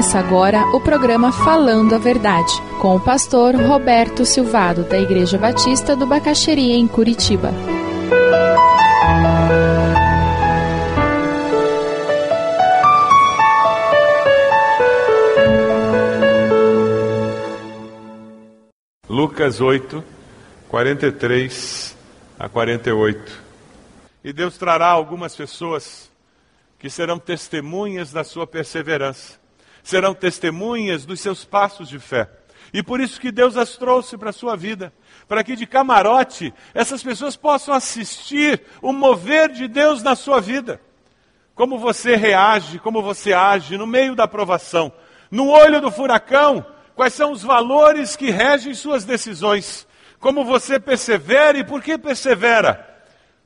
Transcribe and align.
Começa 0.00 0.18
agora 0.18 0.64
o 0.74 0.80
programa 0.80 1.30
Falando 1.30 1.94
a 1.94 1.98
Verdade, 1.98 2.50
com 2.80 2.96
o 2.96 3.00
pastor 3.00 3.54
Roberto 3.54 4.24
Silvado, 4.24 4.82
da 4.82 4.98
Igreja 4.98 5.36
Batista 5.36 5.94
do 5.94 6.06
Bacaxeria, 6.06 6.74
em 6.74 6.88
Curitiba. 6.88 7.50
Lucas 19.06 19.60
8, 19.60 20.02
43 20.70 21.94
a 22.38 22.48
48. 22.48 23.42
E 24.24 24.32
Deus 24.32 24.56
trará 24.56 24.86
algumas 24.86 25.36
pessoas 25.36 26.10
que 26.78 26.88
serão 26.88 27.18
testemunhas 27.18 28.10
da 28.10 28.24
sua 28.24 28.46
perseverança, 28.46 29.39
serão 29.82 30.14
testemunhas 30.14 31.04
dos 31.04 31.20
seus 31.20 31.44
passos 31.44 31.88
de 31.88 31.98
fé. 31.98 32.28
E 32.72 32.82
por 32.82 33.00
isso 33.00 33.20
que 33.20 33.32
Deus 33.32 33.56
as 33.56 33.76
trouxe 33.76 34.16
para 34.16 34.30
a 34.30 34.32
sua 34.32 34.56
vida, 34.56 34.92
para 35.26 35.42
que 35.42 35.56
de 35.56 35.66
camarote 35.66 36.54
essas 36.72 37.02
pessoas 37.02 37.36
possam 37.36 37.74
assistir 37.74 38.62
o 38.80 38.92
mover 38.92 39.50
de 39.50 39.66
Deus 39.66 40.02
na 40.02 40.14
sua 40.14 40.40
vida. 40.40 40.80
Como 41.54 41.78
você 41.78 42.16
reage, 42.16 42.78
como 42.78 43.02
você 43.02 43.32
age 43.32 43.76
no 43.76 43.86
meio 43.86 44.14
da 44.14 44.28
provação, 44.28 44.92
no 45.30 45.48
olho 45.48 45.80
do 45.80 45.90
furacão, 45.90 46.64
quais 46.94 47.12
são 47.12 47.32
os 47.32 47.42
valores 47.42 48.16
que 48.16 48.30
regem 48.30 48.72
suas 48.74 49.04
decisões, 49.04 49.86
como 50.18 50.44
você 50.44 50.78
persevera 50.78 51.58
e 51.58 51.64
por 51.64 51.82
que 51.82 51.98
persevera 51.98 52.89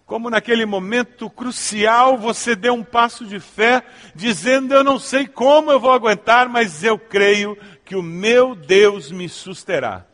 como 0.07 0.29
naquele 0.29 0.67
momento 0.67 1.31
crucial 1.31 2.19
você 2.19 2.55
deu 2.55 2.75
um 2.75 2.85
passo 2.85 3.25
de 3.27 3.41
fé, 3.41 3.83
dizendo: 4.15 4.75
Eu 4.75 4.85
não 4.85 4.99
sei 4.99 5.27
como 5.27 5.73
eu 5.73 5.81
vou 5.81 5.93
aguentar, 5.93 6.49
mas 6.49 6.85
eu 6.85 6.99
creio 6.99 7.57
que 7.85 7.97
o 7.97 8.03
meu 8.03 8.55
Deus 8.55 9.11
me 9.11 9.29
susterá. 9.29 10.07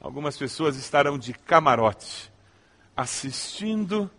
Algumas 0.00 0.36
pessoas 0.36 0.76
estarão 0.76 1.16
de 1.16 1.32
camarote, 1.32 2.32
assistindo 2.96 4.10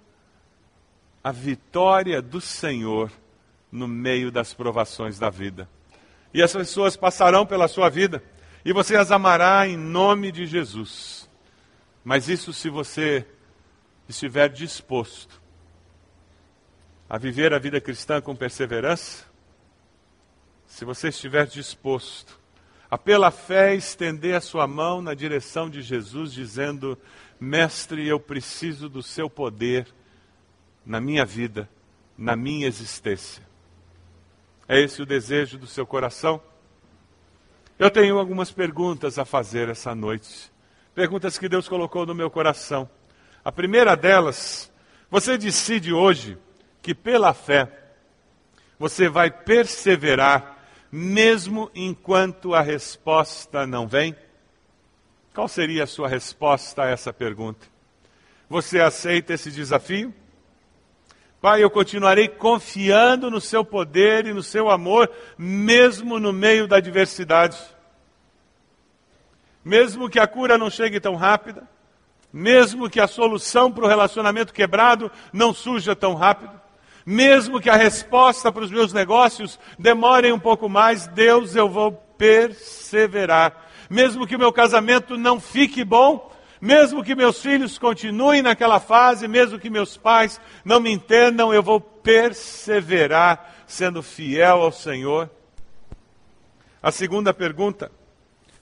a 1.21 1.31
vitória 1.31 2.21
do 2.21 2.39
Senhor 2.39 3.11
no 3.69 3.88
meio 3.88 4.31
das 4.31 4.53
provações 4.53 5.19
da 5.19 5.30
vida. 5.30 5.67
E 6.33 6.41
as 6.41 6.53
pessoas 6.53 6.95
passarão 6.95 7.45
pela 7.45 7.67
sua 7.67 7.89
vida, 7.89 8.23
e 8.63 8.71
você 8.71 8.95
as 8.95 9.11
amará 9.11 9.67
em 9.67 9.75
nome 9.75 10.31
de 10.31 10.45
Jesus. 10.45 11.30
Mas 12.02 12.30
isso 12.30 12.53
se 12.53 12.69
você 12.69 13.27
estiver 14.14 14.50
disposto 14.50 15.42
a 17.09 17.17
viver 17.17 17.53
a 17.53 17.59
vida 17.59 17.81
cristã 17.81 18.22
com 18.22 18.36
perseverança, 18.36 19.25
se 20.66 20.86
você 20.86 21.09
estiver 21.09 21.45
disposto 21.45 22.39
a, 22.89 22.97
pela 22.97 23.30
fé, 23.30 23.75
estender 23.75 24.36
a 24.36 24.42
sua 24.42 24.66
mão 24.67 25.02
na 25.02 25.14
direção 25.14 25.70
de 25.70 25.81
Jesus, 25.81 26.31
dizendo: 26.31 26.97
Mestre, 27.39 28.08
eu 28.08 28.20
preciso 28.20 28.88
do 28.88 29.03
seu 29.03 29.30
poder 29.30 29.88
na 30.86 31.00
minha 31.02 31.25
vida, 31.25 31.70
na 32.17 32.36
minha 32.36 32.67
existência. 32.67 33.44
É 34.67 34.80
esse 34.80 35.02
o 35.02 35.05
desejo 35.05 35.58
do 35.58 35.67
seu 35.67 35.86
coração? 35.86 36.42
Eu 37.77 37.92
tenho 37.92 38.17
algumas 38.17 38.52
perguntas 38.52 39.20
a 39.20 39.25
fazer 39.25 39.70
essa 39.70 39.94
noite. 39.94 40.52
Perguntas 40.95 41.38
que 41.38 41.50
Deus 41.50 41.67
colocou 41.67 42.05
no 42.05 42.16
meu 42.16 42.30
coração. 42.30 42.89
A 43.44 43.52
primeira 43.52 43.95
delas, 43.95 44.72
você 45.09 45.38
decide 45.38 45.91
hoje 45.94 46.38
que 46.81 46.95
pela 46.95 47.33
fé 47.33 47.69
você 48.80 49.09
vai 49.09 49.30
perseverar 49.30 50.58
mesmo 50.92 51.71
enquanto 51.73 52.54
a 52.54 52.61
resposta 52.61 53.65
não 53.65 53.87
vem? 53.87 54.15
Qual 55.33 55.48
seria 55.48 55.83
a 55.83 55.87
sua 55.87 56.08
resposta 56.08 56.83
a 56.83 56.89
essa 56.89 57.11
pergunta? 57.11 57.65
Você 58.48 58.80
aceita 58.80 59.33
esse 59.33 59.52
desafio? 59.52 60.14
Pai, 61.42 61.64
eu 61.64 61.70
continuarei 61.70 62.27
confiando 62.27 63.30
no 63.30 63.42
seu 63.42 63.65
poder 63.65 64.27
e 64.27 64.33
no 64.33 64.43
seu 64.43 64.70
amor, 64.70 65.11
mesmo 65.37 66.20
no 66.20 66.31
meio 66.31 66.67
da 66.67 66.77
adversidade. 66.77 67.58
Mesmo 69.65 70.10
que 70.10 70.20
a 70.20 70.27
cura 70.27 70.58
não 70.58 70.70
chegue 70.70 70.99
tão 70.99 71.15
rápida, 71.15 71.67
mesmo 72.33 72.89
que 72.89 72.99
a 72.99 73.05
solução 73.05 73.71
para 73.71 73.86
o 73.86 73.88
relacionamento 73.88 74.52
quebrado 74.52 75.11
não 75.32 75.54
surja 75.54 75.95
tão 75.95 76.16
rápido, 76.16 76.60
mesmo 77.05 77.61
que 77.61 77.70
a 77.70 77.76
resposta 77.76 78.52
para 78.52 78.64
os 78.64 78.71
meus 78.71 78.92
negócios 78.92 79.60
demore 79.77 80.32
um 80.32 80.39
pouco 80.39 80.67
mais, 80.67 81.05
Deus, 81.05 81.55
eu 81.55 81.70
vou 81.70 81.92
perseverar. 81.92 83.70
Mesmo 83.88 84.26
que 84.26 84.36
o 84.36 84.39
meu 84.39 84.52
casamento 84.52 85.16
não 85.16 85.39
fique 85.39 85.83
bom, 85.83 86.32
mesmo 86.60 87.04
que 87.04 87.14
meus 87.14 87.39
filhos 87.39 87.77
continuem 87.77 88.42
naquela 88.42 88.80
fase, 88.80 89.27
mesmo 89.27 89.60
que 89.60 89.70
meus 89.70 89.95
pais 89.95 90.42
não 90.66 90.80
me 90.80 90.92
entendam, 90.92 91.54
eu 91.54 91.61
vou 91.61 91.80
perseverar 91.80 93.54
sendo 93.67 94.02
fiel 94.02 94.61
ao 94.61 94.72
Senhor. 94.72 95.30
A 96.82 96.89
segunda 96.89 97.33
pergunta: 97.33 97.92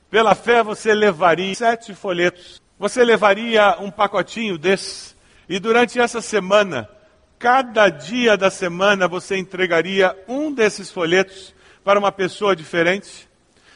pela 0.09 0.35
fé 0.35 0.63
você 0.63 0.93
levaria 0.93 1.55
sete 1.55 1.93
folhetos 1.93 2.60
você 2.81 3.03
levaria 3.03 3.77
um 3.79 3.91
pacotinho 3.91 4.57
desse 4.57 5.13
e 5.47 5.59
durante 5.59 5.99
essa 5.99 6.19
semana, 6.19 6.89
cada 7.37 7.89
dia 7.89 8.35
da 8.35 8.49
semana, 8.49 9.07
você 9.07 9.37
entregaria 9.37 10.17
um 10.27 10.51
desses 10.51 10.89
folhetos 10.89 11.53
para 11.83 11.99
uma 11.99 12.11
pessoa 12.11 12.55
diferente, 12.55 13.29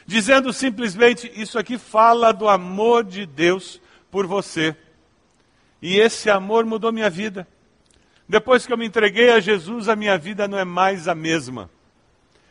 dizendo 0.04 0.52
simplesmente: 0.52 1.30
Isso 1.36 1.56
aqui 1.56 1.78
fala 1.78 2.32
do 2.32 2.48
amor 2.48 3.04
de 3.04 3.26
Deus 3.26 3.80
por 4.10 4.26
você. 4.26 4.74
E 5.80 6.00
esse 6.00 6.28
amor 6.28 6.64
mudou 6.66 6.90
minha 6.90 7.08
vida. 7.08 7.46
Depois 8.28 8.66
que 8.66 8.72
eu 8.72 8.76
me 8.76 8.86
entreguei 8.86 9.30
a 9.30 9.38
Jesus, 9.38 9.88
a 9.88 9.94
minha 9.94 10.18
vida 10.18 10.48
não 10.48 10.58
é 10.58 10.64
mais 10.64 11.06
a 11.06 11.14
mesma. 11.14 11.70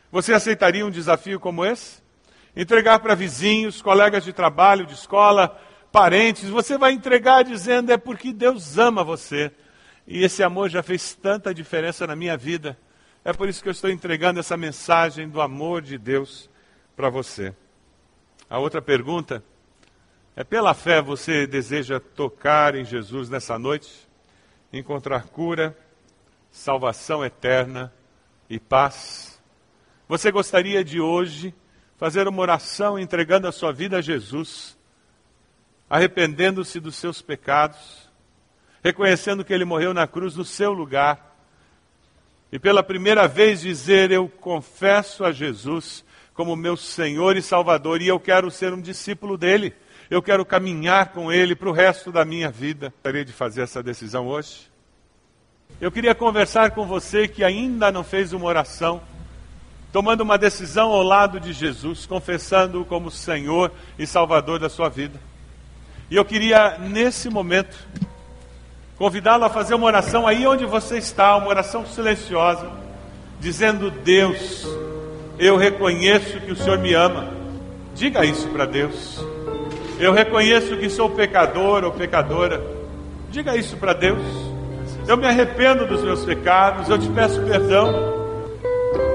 Você 0.09 0.33
aceitaria 0.33 0.85
um 0.85 0.89
desafio 0.89 1.37
como 1.37 1.66
esse? 1.66 2.01
Entregar 2.55 2.99
para 2.99 3.13
vizinhos, 3.13 3.81
colegas 3.81 4.23
de 4.23 4.31
trabalho, 4.31 4.85
de 4.85 4.93
escola, 4.93 5.59
parentes, 5.95 6.50
você 6.50 6.78
vai 6.78 6.91
entregar 6.91 7.45
dizendo 7.45 7.89
é 7.89 7.95
porque 7.95 8.33
Deus 8.33 8.78
ama 8.78 9.01
você. 9.01 9.50
E 10.06 10.25
esse 10.25 10.44
amor 10.44 10.69
já 10.69 10.83
fez 10.83 11.13
tanta 11.16 11.53
diferença 11.53 12.06
na 12.06 12.17
minha 12.17 12.35
vida. 12.35 12.78
É 13.23 13.31
por 13.31 13.47
isso 13.47 13.63
que 13.63 13.69
eu 13.69 13.72
estou 13.72 13.89
entregando 13.89 14.41
essa 14.41 14.57
mensagem 14.57 15.29
do 15.29 15.39
amor 15.39 15.81
de 15.81 15.97
Deus 15.97 16.50
para 16.97 17.09
você. 17.09 17.55
A 18.50 18.59
outra 18.59 18.81
pergunta 18.81 19.41
é: 20.35 20.44
pela 20.44 20.73
fé 20.73 21.01
você 21.01 21.47
deseja 21.47 21.97
tocar 21.97 22.75
em 22.75 22.84
Jesus 22.84 23.29
nessa 23.29 23.57
noite? 23.57 23.89
Encontrar 24.73 25.28
cura, 25.28 25.78
salvação 26.51 27.23
eterna 27.23 27.89
e 28.50 28.59
paz? 28.59 29.41
Você 30.09 30.29
gostaria 30.29 30.84
de 30.84 31.00
hoje 31.00 31.55
fazer 31.95 32.28
uma 32.28 32.41
oração 32.41 33.00
entregando 33.00 33.47
a 33.47 33.51
sua 33.53 33.72
vida 33.72 34.00
a 34.00 34.01
Jesus? 34.01 34.74
Arrependendo-se 35.90 36.79
dos 36.79 36.96
seus 36.96 37.22
pecados, 37.22 38.09
reconhecendo 38.84 39.44
que 39.44 39.53
ele 39.53 39.66
morreu 39.66 39.94
na 39.94 40.07
cruz 40.07 40.35
no 40.35 40.46
seu 40.46 40.72
lugar, 40.72 41.35
e 42.51 42.59
pela 42.59 42.84
primeira 42.84 43.28
vez 43.28 43.62
dizer: 43.62 44.12
Eu 44.12 44.29
confesso 44.29 45.25
a 45.25 45.31
Jesus 45.31 46.06
como 46.34 46.56
meu 46.56 46.75
Senhor 46.75 47.38
e 47.38 47.41
Salvador, 47.41 48.01
e 48.01 48.07
eu 48.07 48.19
quero 48.19 48.51
ser 48.51 48.73
um 48.73 48.81
discípulo 48.81 49.38
dele, 49.38 49.73
eu 50.09 50.22
quero 50.22 50.46
caminhar 50.46 51.13
com 51.13 51.31
ele 51.31 51.56
para 51.56 51.69
o 51.69 51.72
resto 51.72 52.12
da 52.12 52.25
minha 52.25 52.52
vida. 52.52 52.90
Gostaria 52.90 53.25
de 53.25 53.31
fazer 53.31 53.61
essa 53.61 53.81
decisão 53.81 54.28
hoje? 54.28 54.70
Eu 55.79 55.91
queria 55.91 56.14
conversar 56.14 56.72
com 56.72 56.85
você 56.85 57.28
que 57.28 57.43
ainda 57.43 57.91
não 57.91 58.03
fez 58.03 58.34
uma 58.34 58.46
oração, 58.46 59.02
tomando 59.91 60.22
uma 60.22 60.38
decisão 60.38 60.91
ao 60.91 61.02
lado 61.02 61.40
de 61.40 61.53
Jesus, 61.53 62.05
confessando-o 62.05 62.85
como 62.85 63.09
Senhor 63.09 63.72
e 63.97 64.05
Salvador 64.05 64.59
da 64.59 64.70
sua 64.70 64.90
vida. 64.90 65.20
E 66.09 66.16
eu 66.16 66.23
queria, 66.23 66.78
nesse 66.78 67.29
momento, 67.29 67.75
convidá-lo 68.97 69.43
a 69.43 69.49
fazer 69.49 69.73
uma 69.73 69.87
oração 69.87 70.28
aí 70.28 70.46
onde 70.46 70.63
você 70.63 70.97
está, 70.97 71.35
uma 71.35 71.47
oração 71.47 71.85
silenciosa, 71.85 72.69
dizendo: 73.40 73.90
Deus, 73.90 74.67
eu 75.40 75.57
reconheço 75.57 76.40
que 76.41 76.52
o 76.52 76.55
Senhor 76.55 76.78
me 76.78 76.93
ama. 76.93 77.34
Diga 77.96 78.23
isso 78.23 78.47
para 78.49 78.66
Deus. 78.66 79.25
Eu 79.99 80.13
reconheço 80.13 80.78
que 80.78 80.90
sou 80.90 81.09
pecador 81.09 81.84
ou 81.84 81.91
pecadora. 81.91 82.61
Diga 83.31 83.55
isso 83.55 83.75
para 83.78 83.93
Deus. 83.93 84.22
Eu 85.07 85.17
me 85.17 85.25
arrependo 85.25 85.87
dos 85.87 86.03
meus 86.03 86.23
pecados, 86.23 86.87
eu 86.87 86.99
te 86.99 87.07
peço 87.09 87.41
perdão. 87.41 88.13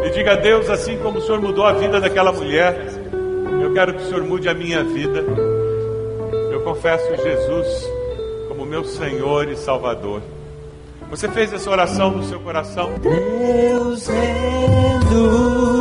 E 0.05 0.11
diga 0.11 0.33
a 0.33 0.37
Deus, 0.37 0.69
assim 0.69 0.99
como 0.99 1.19
o 1.19 1.21
Senhor 1.21 1.41
mudou 1.41 1.65
a 1.65 1.73
vida 1.73 2.01
daquela 2.01 2.33
mulher, 2.33 2.75
eu 3.63 3.73
quero 3.75 3.95
que 3.95 4.03
o 4.03 4.07
Senhor 4.07 4.25
mude 4.25 4.49
a 4.49 4.55
minha 4.55 4.83
vida 4.83 5.60
eu 6.61 6.65
confesso 6.65 7.17
Jesus 7.17 7.89
como 8.49 8.67
meu 8.67 8.85
Senhor 8.85 9.49
e 9.49 9.57
Salvador. 9.57 10.21
Você 11.09 11.29
fez 11.29 11.53
essa 11.53 11.71
oração 11.71 12.11
no 12.11 12.23
seu 12.23 12.39
coração? 12.41 12.91
Deus 13.01 14.07
tudo 15.09 15.80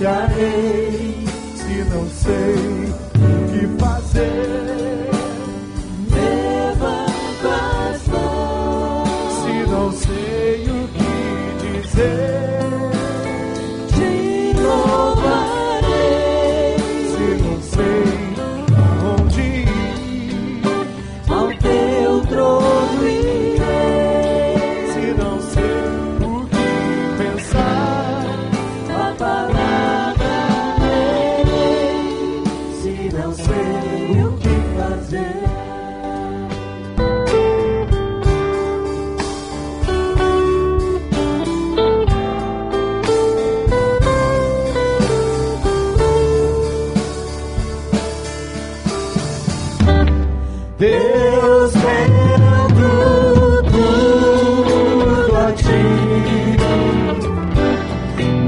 trái 0.00 0.85
Deus 50.78 51.72
vendo 51.72 53.62
tudo 53.72 55.36
a 55.36 55.52
ti, 55.52 55.84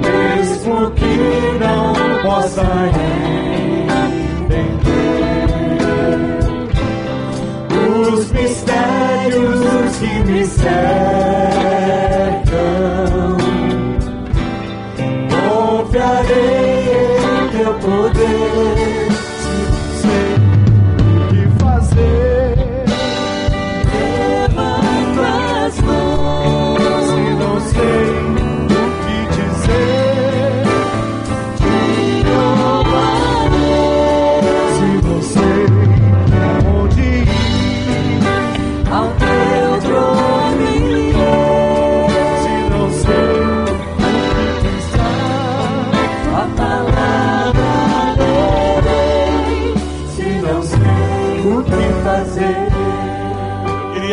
mesmo 0.05 0.91
que 0.91 1.15
não 1.59 1.95
possa 2.23 2.67
entender 4.47 4.79
os 7.99 8.31
mistérios 8.31 9.97
que 9.99 10.13
me. 10.31 10.39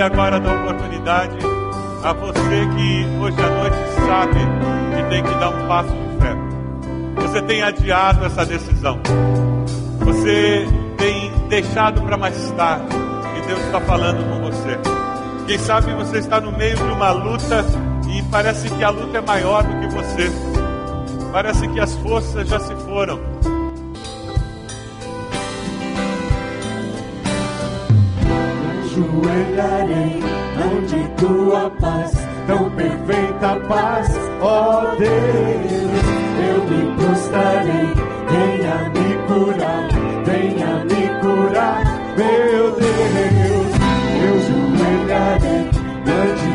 Agora 0.06 0.40
dar 0.40 0.56
oportunidade 0.56 1.38
a 2.04 2.14
você 2.14 2.68
que 2.78 3.08
hoje 3.20 3.42
à 3.42 3.50
noite 3.50 3.78
sabe 4.06 4.40
que 4.96 5.10
tem 5.10 5.24
que 5.24 5.36
dar 5.40 5.50
um 5.50 5.68
passo 5.68 5.90
de 5.90 6.22
fé. 6.22 6.36
Você 7.24 7.42
tem 7.42 7.64
adiado 7.64 8.26
essa 8.26 8.46
decisão. 8.46 9.00
Você 10.00 10.68
tem 10.98 11.32
deixado 11.50 12.04
para 12.04 12.18
mais 12.18 12.52
tarde. 12.52 12.86
E 13.38 13.48
Deus 13.48 13.60
está 13.62 13.82
falando 13.82 14.24
com 14.30 14.52
você. 14.52 14.80
Quem 15.48 15.58
sabe 15.58 15.94
você 15.94 16.20
está 16.20 16.40
no 16.40 16.52
meio 16.52 16.78
de 16.78 16.84
uma 16.84 17.12
luta 17.12 17.66
e 18.08 18.22
parece 18.30 18.70
que 18.70 18.84
a 18.84 18.90
luta 18.92 19.18
é 19.18 19.22
maior 19.22 19.64
do 19.64 19.80
que 19.80 19.88
você. 19.88 20.32
Parece 21.32 21.68
que 21.68 21.80
as 21.80 21.96
forças 21.96 22.48
já 22.48 22.60
se 22.60 22.76
foram. 22.76 23.20
Ajoelharei 29.36 30.24
ante 30.64 31.08
tua 31.18 31.70
paz, 31.82 32.12
tão 32.48 32.70
perfeita 32.72 33.60
paz, 33.68 34.10
ó 34.42 34.96
Deus. 34.96 35.72
Eu 36.48 36.64
me 36.70 36.96
prostrarei, 36.96 37.94
venha 38.30 38.78
me 38.96 39.08
curar, 39.28 39.88
venha 40.26 40.86
me 40.86 41.04
curar, 41.20 41.84
meu 42.18 42.72
Deus. 42.72 43.76
Eu 44.24 44.36
ajoelharei 44.38 45.70
ante 46.08 46.55